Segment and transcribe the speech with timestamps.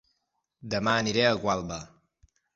[0.73, 1.79] Dema aniré a Gualba